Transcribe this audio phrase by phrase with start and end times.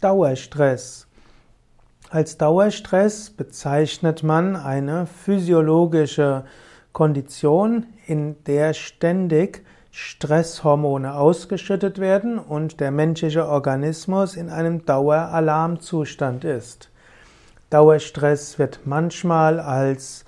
[0.00, 1.08] Dauerstress.
[2.08, 6.44] Als Dauerstress bezeichnet man eine physiologische
[6.92, 16.90] Kondition, in der ständig Stresshormone ausgeschüttet werden und der menschliche Organismus in einem Daueralarmzustand ist.
[17.70, 20.24] Dauerstress wird manchmal als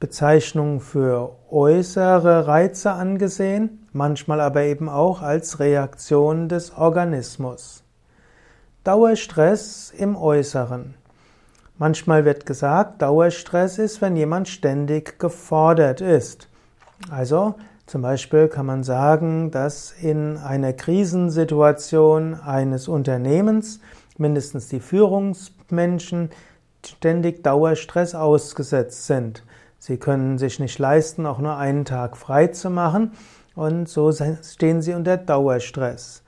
[0.00, 7.83] Bezeichnung für äußere Reize angesehen, manchmal aber eben auch als Reaktion des Organismus.
[8.84, 10.92] Dauerstress im Äußeren.
[11.78, 16.50] Manchmal wird gesagt, Dauerstress ist, wenn jemand ständig gefordert ist.
[17.10, 17.54] Also
[17.86, 23.80] zum Beispiel kann man sagen, dass in einer Krisensituation eines Unternehmens
[24.18, 26.28] mindestens die Führungsmenschen
[26.84, 29.44] ständig Dauerstress ausgesetzt sind.
[29.78, 33.12] Sie können sich nicht leisten, auch nur einen Tag frei zu machen
[33.54, 36.23] und so stehen sie unter Dauerstress.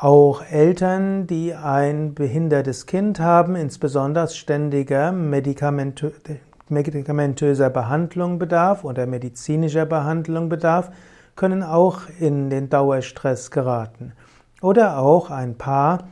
[0.00, 10.48] Auch Eltern, die ein behindertes Kind haben, insbesondere ständiger medikamentöser Behandlung bedarf oder medizinischer Behandlung
[10.48, 10.90] bedarf,
[11.36, 14.14] können auch in den Dauerstress geraten.
[14.60, 16.08] Oder auch ein Paar,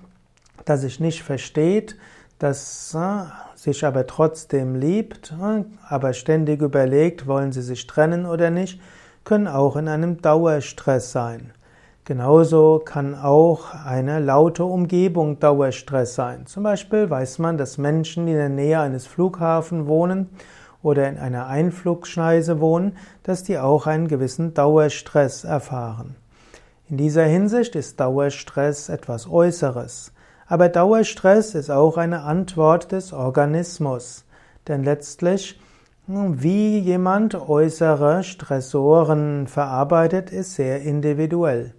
[0.64, 1.96] das sich nicht versteht,
[2.38, 3.24] das äh,
[3.56, 8.80] sich aber trotzdem liebt, äh, aber ständig überlegt, wollen sie sich trennen oder nicht,
[9.24, 11.50] können auch in einem Dauerstress sein.
[12.04, 16.46] Genauso kann auch eine laute Umgebung Dauerstress sein.
[16.46, 20.28] Zum Beispiel weiß man, dass Menschen, die in der Nähe eines Flughafens wohnen
[20.82, 26.16] oder in einer Einflugschneise wohnen, dass die auch einen gewissen Dauerstress erfahren.
[26.88, 30.12] In dieser Hinsicht ist Dauerstress etwas Äußeres.
[30.48, 34.24] Aber Dauerstress ist auch eine Antwort des Organismus.
[34.66, 35.60] Denn letztlich,
[36.08, 41.74] wie jemand äußere Stressoren verarbeitet, ist sehr individuell.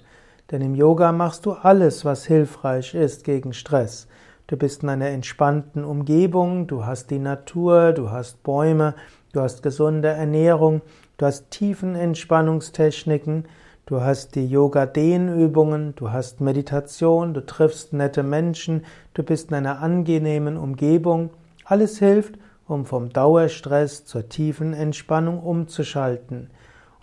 [0.52, 4.08] Denn im Yoga machst du alles, was hilfreich ist gegen Stress.
[4.48, 8.94] Du bist in einer entspannten Umgebung, du hast die Natur, du hast Bäume,
[9.32, 10.82] du hast gesunde Ernährung,
[11.18, 13.46] du hast tiefen Entspannungstechniken,
[13.86, 18.84] du hast die Yoga-Dehnübungen, du hast Meditation, du triffst nette Menschen,
[19.14, 21.30] du bist in einer angenehmen Umgebung.
[21.64, 22.36] Alles hilft,
[22.68, 26.50] um vom Dauerstress zur tiefen Entspannung umzuschalten.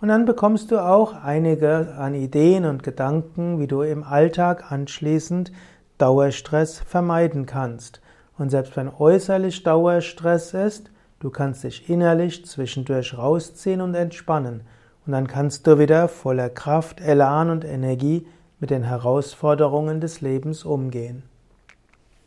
[0.01, 5.51] Und dann bekommst du auch einige an Ideen und Gedanken, wie du im Alltag anschließend
[5.99, 8.01] Dauerstress vermeiden kannst.
[8.37, 10.89] Und selbst wenn äußerlich Dauerstress ist,
[11.19, 14.61] du kannst dich innerlich zwischendurch rausziehen und entspannen.
[15.05, 18.25] Und dann kannst du wieder voller Kraft, Elan und Energie
[18.59, 21.23] mit den Herausforderungen des Lebens umgehen.